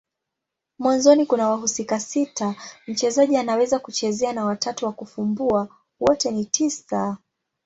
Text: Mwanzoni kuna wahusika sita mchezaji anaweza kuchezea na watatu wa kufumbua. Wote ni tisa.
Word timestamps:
Mwanzoni 0.79 1.25
kuna 1.25 1.49
wahusika 1.49 1.99
sita 1.99 2.55
mchezaji 2.87 3.35
anaweza 3.37 3.79
kuchezea 3.79 4.33
na 4.33 4.45
watatu 4.45 4.85
wa 4.85 4.91
kufumbua. 4.93 5.67
Wote 5.99 6.31
ni 6.31 6.45
tisa. 6.45 7.17